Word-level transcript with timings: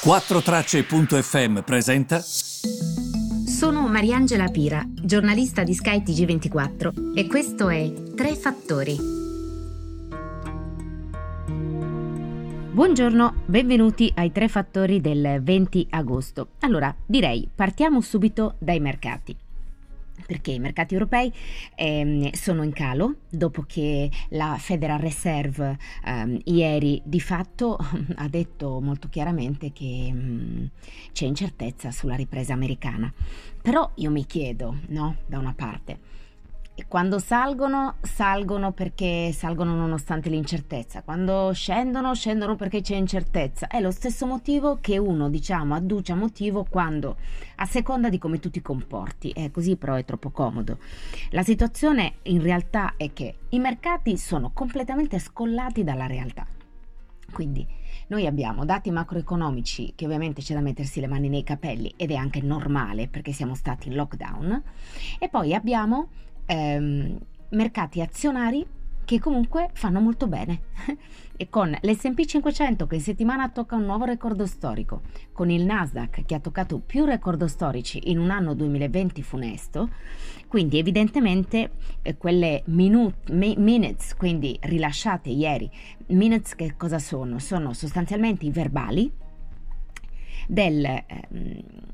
4Tracce.fm 0.00 1.62
presenta. 1.62 2.20
Sono 2.20 3.88
Mariangela 3.88 4.46
Pira, 4.46 4.84
giornalista 4.88 5.64
di 5.64 5.74
Sky 5.74 6.02
TG24 6.04 7.16
e 7.16 7.26
questo 7.26 7.68
è 7.68 7.92
Tre 8.14 8.36
Fattori. 8.36 8.96
Buongiorno, 12.70 13.42
benvenuti 13.46 14.12
ai 14.14 14.30
Tre 14.30 14.46
Fattori 14.46 15.00
del 15.00 15.40
20 15.42 15.88
agosto. 15.90 16.50
Allora, 16.60 16.94
direi 17.04 17.50
partiamo 17.52 18.00
subito 18.00 18.54
dai 18.60 18.78
mercati 18.78 19.36
perché 20.26 20.52
i 20.52 20.58
mercati 20.58 20.94
europei 20.94 21.32
ehm, 21.74 22.30
sono 22.32 22.62
in 22.62 22.72
calo 22.72 23.16
dopo 23.28 23.62
che 23.66 24.10
la 24.30 24.56
Federal 24.58 24.98
Reserve 24.98 25.78
ehm, 26.04 26.38
ieri 26.44 27.00
di 27.04 27.20
fatto 27.20 27.78
ha 28.16 28.28
detto 28.28 28.80
molto 28.80 29.08
chiaramente 29.08 29.72
che 29.72 30.10
mh, 30.12 30.18
mm, 30.18 30.64
c'è 31.12 31.26
incertezza 31.26 31.90
sulla 31.90 32.14
ripresa 32.14 32.52
americana. 32.52 33.12
Però 33.60 33.90
io 33.96 34.10
mi 34.10 34.24
chiedo, 34.24 34.78
no, 34.88 35.16
da 35.26 35.38
una 35.38 35.52
parte, 35.54 35.98
quando 36.86 37.18
salgono, 37.18 37.96
salgono 38.02 38.72
perché 38.72 39.32
salgono 39.32 39.74
nonostante 39.74 40.28
l'incertezza. 40.28 41.02
Quando 41.02 41.50
scendono, 41.52 42.14
scendono 42.14 42.54
perché 42.54 42.80
c'è 42.80 42.94
incertezza. 42.94 43.66
È 43.66 43.80
lo 43.80 43.90
stesso 43.90 44.26
motivo 44.26 44.78
che 44.80 44.96
uno, 44.96 45.28
diciamo, 45.28 45.74
adduce 45.74 46.12
a 46.12 46.14
motivo 46.14 46.64
quando, 46.68 47.16
a 47.56 47.64
seconda 47.66 48.08
di 48.08 48.18
come 48.18 48.38
tu 48.38 48.50
ti 48.50 48.62
comporti. 48.62 49.30
È 49.30 49.50
così, 49.50 49.76
però 49.76 49.94
è 49.94 50.04
troppo 50.04 50.30
comodo. 50.30 50.78
La 51.30 51.42
situazione 51.42 52.16
in 52.22 52.42
realtà 52.42 52.94
è 52.96 53.12
che 53.12 53.38
i 53.48 53.58
mercati 53.58 54.16
sono 54.16 54.50
completamente 54.52 55.18
scollati 55.18 55.82
dalla 55.82 56.06
realtà. 56.06 56.46
Quindi 57.32 57.66
noi 58.08 58.26
abbiamo 58.26 58.64
dati 58.64 58.90
macroeconomici 58.90 59.92
che 59.94 60.06
ovviamente 60.06 60.40
c'è 60.40 60.54
da 60.54 60.60
mettersi 60.60 61.00
le 61.00 61.08
mani 61.08 61.28
nei 61.28 61.42
capelli 61.42 61.92
ed 61.96 62.10
è 62.10 62.14
anche 62.14 62.40
normale 62.40 63.08
perché 63.08 63.32
siamo 63.32 63.54
stati 63.54 63.88
in 63.88 63.96
lockdown 63.96 64.62
e 65.18 65.28
poi 65.28 65.54
abbiamo 65.54 66.08
ehm, 66.48 67.18
mercati 67.50 68.00
azionari 68.00 68.66
che 69.04 69.18
comunque 69.20 69.70
fanno 69.72 70.00
molto 70.00 70.26
bene. 70.26 70.60
e 71.40 71.48
con 71.48 71.70
l'SP 71.70 72.24
500 72.24 72.86
che 72.86 72.96
in 72.96 73.00
settimana 73.00 73.48
tocca 73.48 73.76
un 73.76 73.84
nuovo 73.84 74.04
record 74.04 74.42
storico, 74.42 75.02
con 75.32 75.48
il 75.50 75.64
Nasdaq 75.64 76.24
che 76.26 76.34
ha 76.34 76.40
toccato 76.40 76.80
più 76.80 77.04
record 77.04 77.42
storici 77.46 78.10
in 78.10 78.18
un 78.18 78.30
anno 78.30 78.52
2020 78.52 79.22
funesto, 79.22 79.88
quindi 80.46 80.78
evidentemente 80.78 81.70
eh, 82.02 82.18
quelle 82.18 82.62
minute, 82.66 83.32
mi, 83.32 83.54
minutes, 83.56 84.14
quindi 84.14 84.58
rilasciate 84.60 85.30
ieri, 85.30 85.70
minutes 86.08 86.54
che 86.54 86.74
cosa 86.76 86.98
sono? 86.98 87.38
Sono 87.38 87.72
sostanzialmente 87.72 88.44
i 88.44 88.50
verbali 88.50 89.10
del, 90.48 90.84
eh, 90.84 91.04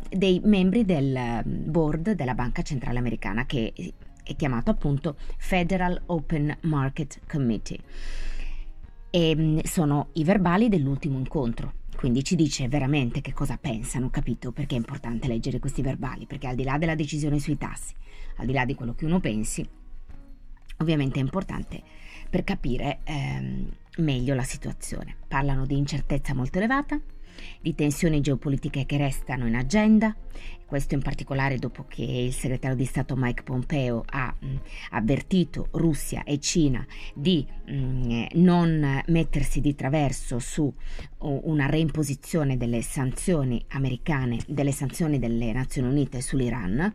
dei 0.08 0.40
membri 0.42 0.84
del 0.84 1.42
board 1.44 2.12
della 2.12 2.34
Banca 2.34 2.62
Centrale 2.62 2.98
Americana 2.98 3.46
che 3.46 3.72
è 4.24 4.34
chiamato 4.34 4.70
appunto 4.70 5.16
Federal 5.38 6.02
Open 6.06 6.56
Market 6.62 7.20
Committee. 7.28 7.78
E 9.10 9.36
mm, 9.36 9.58
sono 9.62 10.08
i 10.14 10.24
verbali 10.24 10.68
dell'ultimo 10.68 11.18
incontro. 11.18 11.82
Quindi 11.94 12.24
ci 12.24 12.34
dice 12.34 12.66
veramente 12.68 13.20
che 13.20 13.32
cosa 13.32 13.56
pensano, 13.56 14.10
capito? 14.10 14.50
Perché 14.50 14.74
è 14.74 14.78
importante 14.78 15.28
leggere 15.28 15.60
questi 15.60 15.80
verbali, 15.80 16.26
perché 16.26 16.48
al 16.48 16.56
di 16.56 16.64
là 16.64 16.76
della 16.76 16.96
decisione 16.96 17.38
sui 17.38 17.56
tassi, 17.56 17.94
al 18.38 18.46
di 18.46 18.52
là 18.52 18.64
di 18.64 18.74
quello 18.74 18.94
che 18.94 19.04
uno 19.04 19.20
pensi, 19.20 19.66
ovviamente 20.78 21.20
è 21.20 21.22
importante 21.22 21.82
per 22.28 22.42
capire 22.42 22.98
ehm, 23.04 23.70
meglio 23.98 24.34
la 24.34 24.42
situazione. 24.42 25.16
Parlano 25.28 25.66
di 25.66 25.76
incertezza 25.76 26.34
molto 26.34 26.58
elevata, 26.58 27.00
di 27.60 27.74
tensioni 27.74 28.20
geopolitiche 28.20 28.86
che 28.86 28.96
restano 28.96 29.46
in 29.46 29.54
agenda, 29.54 30.14
questo 30.66 30.94
in 30.94 31.02
particolare 31.02 31.58
dopo 31.58 31.84
che 31.86 32.02
il 32.02 32.32
segretario 32.32 32.76
di 32.76 32.84
Stato 32.84 33.14
Mike 33.16 33.42
Pompeo 33.42 34.02
ha 34.06 34.34
mh, 34.36 34.46
avvertito 34.90 35.68
Russia 35.72 36.24
e 36.24 36.40
Cina 36.40 36.84
di 37.14 37.46
mh, 37.66 38.26
non 38.34 39.02
mettersi 39.06 39.60
di 39.60 39.74
traverso 39.74 40.38
su 40.38 40.72
una 41.18 41.66
reimposizione 41.66 42.56
delle 42.56 42.82
sanzioni 42.82 43.64
americane, 43.68 44.40
delle 44.46 44.72
sanzioni 44.72 45.18
delle 45.18 45.52
Nazioni 45.52 45.88
Unite 45.88 46.20
sull'Iran. 46.20 46.94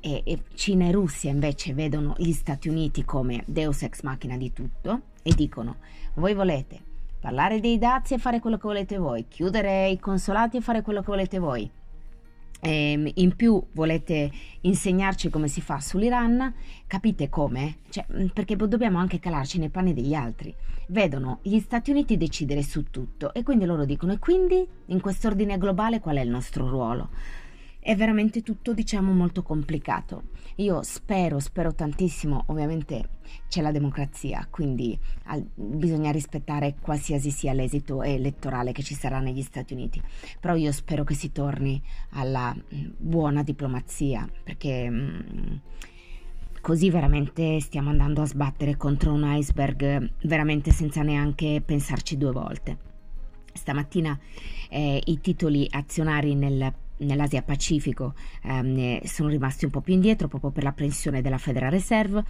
E 0.00 0.22
Cina 0.54 0.86
e 0.86 0.92
Russia 0.92 1.30
invece 1.30 1.74
vedono 1.74 2.14
gli 2.18 2.32
Stati 2.32 2.68
Uniti 2.68 3.04
come 3.04 3.42
deus 3.46 3.82
ex 3.82 4.02
machina 4.02 4.36
di 4.36 4.52
tutto 4.52 5.02
e 5.22 5.34
dicono 5.34 5.78
voi 6.14 6.34
volete 6.34 6.87
parlare 7.20 7.60
dei 7.60 7.78
dazi 7.78 8.14
e 8.14 8.18
fare 8.18 8.40
quello 8.40 8.56
che 8.56 8.66
volete 8.66 8.98
voi, 8.98 9.26
chiudere 9.28 9.88
i 9.88 9.98
consolati 9.98 10.56
e 10.58 10.60
fare 10.60 10.82
quello 10.82 11.00
che 11.00 11.06
volete 11.06 11.38
voi. 11.38 11.70
E 12.60 12.92
ehm, 12.92 13.10
in 13.14 13.36
più 13.36 13.62
volete 13.72 14.30
insegnarci 14.62 15.30
come 15.30 15.48
si 15.48 15.60
fa 15.60 15.80
sull'Iran, 15.80 16.52
capite 16.86 17.28
come? 17.28 17.78
Cioè, 17.88 18.06
mm, 18.12 18.26
perché 18.28 18.56
dobbiamo 18.56 18.98
anche 18.98 19.20
calarci 19.20 19.58
nei 19.58 19.68
panni 19.68 19.94
degli 19.94 20.14
altri. 20.14 20.54
Vedono 20.88 21.38
gli 21.42 21.58
Stati 21.60 21.90
Uniti 21.90 22.16
decidere 22.16 22.62
su 22.62 22.84
tutto 22.90 23.32
e 23.34 23.42
quindi 23.42 23.64
loro 23.64 23.84
dicono 23.84 24.12
e 24.12 24.18
quindi 24.18 24.66
in 24.86 25.00
quest'ordine 25.00 25.58
globale 25.58 26.00
qual 26.00 26.16
è 26.16 26.20
il 26.20 26.30
nostro 26.30 26.68
ruolo? 26.68 27.10
È 27.80 27.94
veramente 27.96 28.42
tutto 28.42 28.72
diciamo 28.72 29.12
molto 29.12 29.42
complicato. 29.42 30.24
Io 30.56 30.82
spero, 30.82 31.38
spero 31.38 31.74
tantissimo, 31.74 32.44
ovviamente 32.48 33.16
c'è 33.48 33.62
la 33.62 33.70
democrazia, 33.70 34.46
quindi 34.50 34.98
al, 35.24 35.46
bisogna 35.54 36.10
rispettare 36.10 36.76
qualsiasi 36.80 37.30
sia 37.30 37.52
l'esito 37.52 38.02
elettorale 38.02 38.72
che 38.72 38.82
ci 38.82 38.94
sarà 38.94 39.20
negli 39.20 39.42
Stati 39.42 39.72
Uniti, 39.74 40.02
però 40.40 40.54
io 40.56 40.72
spero 40.72 41.04
che 41.04 41.14
si 41.14 41.30
torni 41.30 41.80
alla 42.10 42.52
mm, 42.54 42.86
buona 42.96 43.42
diplomazia, 43.42 44.28
perché 44.42 44.90
mh, 44.90 45.24
mm, 45.32 45.56
così 46.60 46.90
veramente 46.90 47.60
stiamo 47.60 47.90
andando 47.90 48.22
a 48.22 48.26
sbattere 48.26 48.76
contro 48.76 49.12
un 49.12 49.22
iceberg 49.24 50.10
veramente 50.22 50.72
senza 50.72 51.02
neanche 51.02 51.62
pensarci 51.64 52.16
due 52.16 52.32
volte. 52.32 52.86
Stamattina 53.52 54.18
eh, 54.68 55.00
i 55.04 55.20
titoli 55.20 55.66
azionari 55.70 56.34
nel 56.34 56.72
nell'Asia 56.98 57.42
Pacifico 57.42 58.14
ehm, 58.42 59.02
sono 59.02 59.28
rimasti 59.28 59.64
un 59.64 59.70
po' 59.70 59.80
più 59.80 59.94
indietro 59.94 60.28
proprio 60.28 60.50
per 60.50 60.62
la 60.62 60.72
pressione 60.72 61.20
della 61.22 61.38
Federal 61.38 61.70
Reserve. 61.70 62.24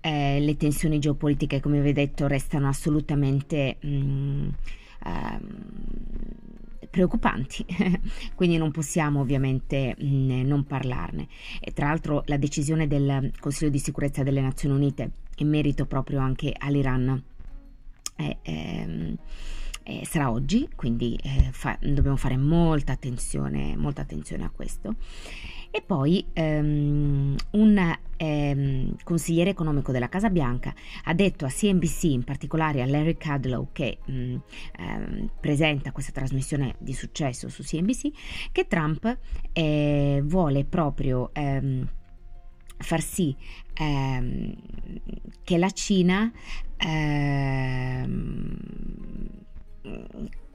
Eh, 0.00 0.40
le 0.40 0.56
tensioni 0.56 0.98
geopolitiche, 0.98 1.60
come 1.60 1.80
vi 1.80 1.90
ho 1.90 1.92
detto, 1.92 2.26
restano 2.26 2.68
assolutamente 2.68 3.76
mh, 3.80 3.88
mm, 3.88 4.48
ehm, 5.06 5.48
preoccupanti, 6.90 7.64
quindi 8.34 8.56
non 8.56 8.70
possiamo 8.70 9.20
ovviamente 9.20 9.94
mh, 9.98 10.06
mm, 10.06 10.46
non 10.46 10.64
parlarne. 10.64 11.28
E 11.60 11.72
tra 11.72 11.86
l'altro 11.86 12.22
la 12.26 12.36
decisione 12.36 12.86
del 12.86 13.32
Consiglio 13.38 13.70
di 13.70 13.78
sicurezza 13.78 14.22
delle 14.22 14.40
Nazioni 14.40 14.74
Unite 14.74 15.10
in 15.36 15.48
merito 15.48 15.86
proprio 15.86 16.20
anche 16.20 16.52
all'Iran 16.56 17.22
è 18.16 18.36
ehm, 18.42 19.16
eh, 19.82 20.04
sarà 20.04 20.30
oggi, 20.30 20.68
quindi 20.74 21.18
eh, 21.22 21.48
fa- 21.52 21.78
dobbiamo 21.80 22.16
fare 22.16 22.36
molta 22.36 22.92
attenzione, 22.92 23.76
molta 23.76 24.02
attenzione 24.02 24.44
a 24.44 24.50
questo. 24.50 24.96
E 25.72 25.82
poi 25.82 26.24
um, 26.34 27.36
un 27.52 27.96
um, 28.18 28.96
consigliere 29.04 29.50
economico 29.50 29.92
della 29.92 30.08
Casa 30.08 30.28
Bianca 30.28 30.74
ha 31.04 31.14
detto 31.14 31.44
a 31.44 31.48
CNBC, 31.48 32.02
in 32.04 32.24
particolare 32.24 32.82
a 32.82 32.86
Larry 32.86 33.16
Kudlow, 33.16 33.68
che 33.70 33.98
um, 34.06 34.40
presenta 35.38 35.92
questa 35.92 36.10
trasmissione 36.10 36.74
di 36.78 36.92
successo 36.92 37.48
su 37.48 37.62
CNBC, 37.62 38.50
che 38.50 38.66
Trump 38.66 39.16
eh, 39.52 40.20
vuole 40.24 40.64
proprio 40.64 41.30
far 41.32 43.00
sì 43.02 43.36
che 43.72 45.58
la 45.58 45.70
Cina 45.70 46.32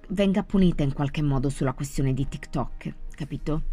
venga 0.10 0.44
punita 0.44 0.84
in 0.84 0.94
qualche 0.94 1.22
modo 1.22 1.50
sulla 1.50 1.74
questione 1.74 2.14
di 2.14 2.28
TikTok, 2.28 2.94
capito? 3.16 3.64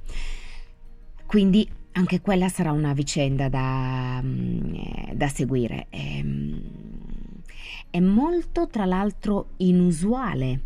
Quindi 1.26 1.68
anche 1.92 2.20
quella 2.20 2.48
sarà 2.48 2.72
una 2.72 2.92
vicenda 2.92 3.48
da, 3.48 4.20
mm, 4.22 5.12
da 5.14 5.28
seguire. 5.28 5.86
È, 5.88 5.96
ehm, 5.96 6.62
è 7.90 8.00
molto, 8.00 8.68
tra 8.68 8.84
l'altro, 8.84 9.50
inusuale 9.58 10.60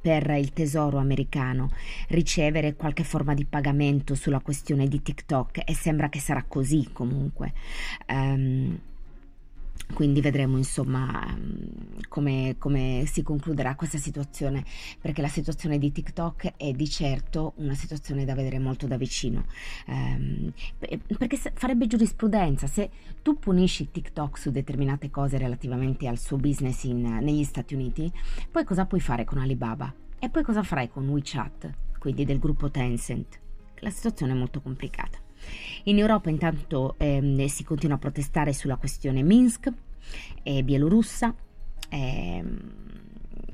per 0.00 0.30
il 0.30 0.52
tesoro 0.52 0.98
americano 0.98 1.70
ricevere 2.08 2.76
qualche 2.76 3.04
forma 3.04 3.34
di 3.34 3.44
pagamento 3.44 4.14
sulla 4.14 4.40
questione 4.40 4.86
di 4.86 5.02
TikTok 5.02 5.62
e 5.64 5.74
sembra 5.74 6.08
che 6.08 6.20
sarà 6.20 6.44
così 6.44 6.88
comunque. 6.92 7.52
Um, 8.08 8.78
quindi 9.94 10.20
vedremo 10.20 10.56
insomma 10.56 11.36
come, 12.18 12.56
come, 12.58 13.04
si 13.06 13.22
concluderà 13.22 13.74
questa 13.74 13.98
situazione 13.98 14.64
perché 15.00 15.22
la 15.22 15.28
situazione 15.28 15.78
di 15.78 15.92
TikTok 15.92 16.54
è 16.56 16.72
di 16.72 16.88
certo 16.88 17.52
una 17.56 17.74
situazione 17.74 18.24
da 18.24 18.34
vedere 18.34 18.58
molto 18.58 18.86
da 18.86 18.96
vicino 18.96 19.46
ehm, 19.86 20.52
perché 21.16 21.36
farebbe 21.54 21.86
giurisprudenza 21.86 22.66
se 22.66 22.90
tu 23.22 23.38
punisci 23.38 23.90
TikTok 23.90 24.38
su 24.38 24.50
determinate 24.50 25.10
cose 25.10 25.38
relativamente 25.38 26.08
al 26.08 26.18
suo 26.18 26.36
business 26.36 26.84
in, 26.84 27.18
negli 27.20 27.44
Stati 27.44 27.74
Uniti 27.74 28.10
poi 28.50 28.64
cosa 28.64 28.84
puoi 28.86 29.00
fare 29.00 29.24
con 29.24 29.38
Alibaba? 29.38 29.92
E 30.18 30.28
poi 30.28 30.42
cosa 30.42 30.62
farai 30.62 30.90
con 30.90 31.08
WeChat? 31.08 31.86
quindi 31.98 32.24
del 32.24 32.38
gruppo 32.38 32.70
Tencent. 32.70 33.38
La 33.80 33.90
situazione 33.90 34.32
è 34.32 34.36
molto 34.36 34.60
complicata. 34.60 35.18
In 35.84 35.98
Europa 35.98 36.30
intanto 36.30 36.94
ehm, 36.98 37.46
si 37.46 37.64
continua 37.64 37.96
a 37.96 37.98
protestare 37.98 38.52
sulla 38.52 38.76
questione 38.76 39.22
Minsk 39.22 39.70
e 40.42 40.64
bielorussa. 40.64 41.34
Ehm, 41.88 42.88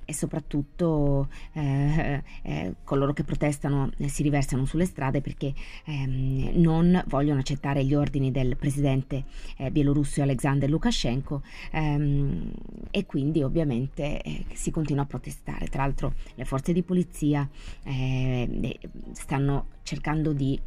e 0.05 0.13
soprattutto 0.13 1.29
eh, 1.53 2.23
eh, 2.43 2.75
coloro 2.85 3.13
che 3.13 3.25
protestano 3.25 3.91
eh, 3.97 4.09
si 4.09 4.23
riversano 4.23 4.65
sulle 4.65 4.85
strade 4.85 5.21
perché 5.21 5.53
ehm, 5.85 6.51
non 6.55 7.03
vogliono 7.07 7.41
accettare 7.41 7.85
gli 7.85 7.95
ordini 7.95 8.31
del 8.31 8.57
presidente 8.57 9.25
eh, 9.57 9.71
bielorusso 9.71 10.23
Alexander 10.23 10.69
Lukashenko 10.69 11.43
ehm, 11.73 12.53
e 12.91 13.07
quindi 13.07 13.43
ovviamente 13.43 14.21
eh, 14.23 14.45
si 14.53 14.71
continua 14.71 15.05
a 15.05 15.07
protestare. 15.07 15.69
Tra 15.69 15.83
l'altro 15.83 16.15
le 16.35 16.45
forze 16.45 16.73
di 16.73 16.83
polizia 16.83 17.49
eh, 17.85 18.79
stanno 19.13 19.67
cercando 19.83 20.33
di 20.33 20.61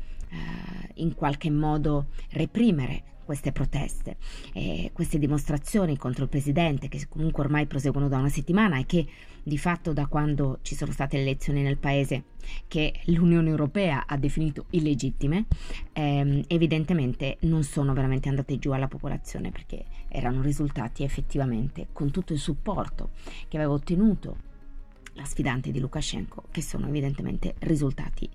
in 0.96 1.16
qualche 1.16 1.50
modo 1.50 2.08
reprimere 2.32 3.17
queste 3.28 3.52
proteste, 3.52 4.16
eh, 4.54 4.92
queste 4.94 5.20
dimostrazioni 5.20 5.98
contro 5.98 6.24
il 6.24 6.30
presidente 6.30 6.88
che 6.88 7.06
comunque 7.10 7.44
ormai 7.44 7.66
proseguono 7.66 8.08
da 8.08 8.18
una 8.18 8.30
settimana 8.30 8.80
e 8.80 8.86
che 8.86 9.06
di 9.44 9.58
fatto 9.58 9.92
da 9.92 10.08
quando 10.08 10.60
ci 10.62 10.76
sono 10.76 10.94
state 10.94 11.18
le 11.18 11.24
elezioni 11.24 11.62
nel 11.62 11.78
paese 11.78 12.24
che 12.70 12.94
l'Unione 13.08 13.50
Europea 13.50 14.06
ha 14.08 14.16
definito 14.16 14.68
illegittime, 14.70 15.46
ehm, 15.92 16.46
evidentemente 16.48 17.36
non 17.42 17.64
sono 17.64 17.94
veramente 17.94 18.30
andate 18.30 18.58
giù 18.60 18.72
alla 18.72 18.88
popolazione 18.88 19.52
perché 19.52 19.84
erano 20.08 20.42
risultati 20.42 21.04
effettivamente 21.04 21.88
con 21.92 22.10
tutto 22.12 22.32
il 22.32 22.40
supporto 22.40 23.10
che 23.50 23.58
aveva 23.58 23.74
ottenuto 23.74 24.46
la 25.16 25.26
sfidante 25.26 25.72
di 25.72 25.80
Lukashenko, 25.82 26.46
che 26.50 26.62
sono 26.62 26.88
evidentemente 26.88 27.56
risultati 27.60 28.30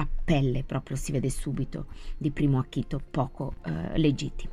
a 0.00 0.08
pelle, 0.24 0.64
proprio 0.64 0.96
si 0.96 1.12
vede 1.12 1.30
subito 1.30 1.86
di 2.16 2.30
primo 2.30 2.58
acchito, 2.58 3.00
poco 3.10 3.54
eh, 3.64 3.98
legittimi. 3.98 4.52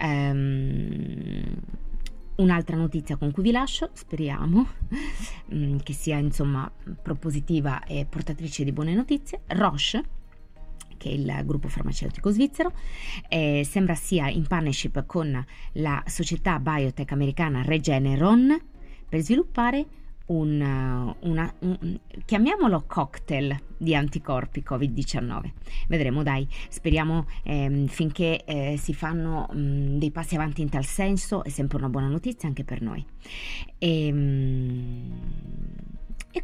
Um, 0.00 1.58
Un'altra 2.36 2.74
notizia 2.74 3.16
con 3.16 3.32
cui 3.32 3.42
vi 3.42 3.50
lascio, 3.50 3.90
speriamo 3.92 4.66
mm, 5.52 5.76
che 5.82 5.92
sia 5.92 6.16
insomma 6.16 6.72
propositiva 7.02 7.84
e 7.84 8.06
portatrice 8.08 8.64
di 8.64 8.72
buone 8.72 8.94
notizie, 8.94 9.42
Roche 9.48 10.04
che 10.96 11.08
è 11.08 11.12
il 11.12 11.42
gruppo 11.44 11.68
farmaceutico 11.68 12.30
svizzero, 12.30 12.72
eh, 13.28 13.66
sembra 13.66 13.94
sia 13.94 14.28
in 14.28 14.46
partnership 14.46 15.06
con 15.06 15.44
la 15.72 16.02
società 16.06 16.58
biotech 16.58 17.12
americana 17.12 17.62
Regeneron 17.62 18.58
per 19.08 19.20
sviluppare 19.20 19.86
un, 20.30 20.60
uh, 20.60 21.28
una, 21.28 21.52
un, 21.60 21.98
chiamiamolo 22.24 22.84
cocktail 22.86 23.56
di 23.76 23.94
anticorpi 23.94 24.62
Covid-19. 24.66 25.50
Vedremo, 25.88 26.22
dai, 26.22 26.46
speriamo 26.68 27.26
ehm, 27.42 27.86
finché 27.86 28.44
eh, 28.44 28.76
si 28.76 28.92
fanno 28.94 29.48
mh, 29.50 29.58
mm, 29.58 29.98
dei 29.98 30.10
passi 30.10 30.34
avanti 30.34 30.60
in 30.60 30.68
tal 30.68 30.84
senso, 30.84 31.42
è 31.44 31.48
sempre 31.48 31.78
una 31.78 31.88
buona 31.88 32.08
notizia 32.08 32.48
anche 32.48 32.64
per 32.64 32.82
noi. 32.82 33.04
E, 33.78 34.06
ehm, 34.06 34.16
mh, 34.16 34.69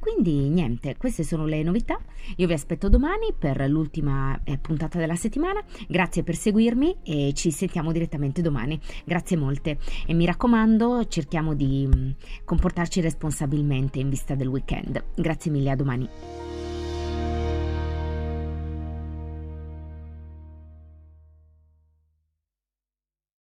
quindi 0.07 0.49
niente, 0.49 0.95
queste 0.97 1.25
sono 1.25 1.47
le 1.47 1.65
novità. 1.65 1.99
Io 2.37 2.47
vi 2.47 2.53
aspetto 2.53 2.89
domani 2.89 3.35
per 3.37 3.69
l'ultima 3.69 4.39
eh, 4.45 4.57
puntata 4.57 4.99
della 4.99 5.17
settimana. 5.17 5.61
Grazie 5.89 6.23
per 6.23 6.37
seguirmi 6.37 6.99
e 7.03 7.33
ci 7.35 7.51
sentiamo 7.51 7.91
direttamente 7.91 8.41
domani. 8.41 8.79
Grazie 9.05 9.37
molte 9.37 9.79
e 10.07 10.15
mi 10.15 10.25
raccomando, 10.25 11.09
cerchiamo 11.09 11.55
di 11.55 11.89
mm, 11.93 12.11
comportarci 12.45 13.01
responsabilmente 13.01 13.99
in 13.99 14.09
vista 14.09 14.37
del 14.37 14.47
weekend. 14.47 15.03
Grazie 15.17 15.51
mille, 15.51 15.71
a 15.71 15.75
domani. 15.75 16.46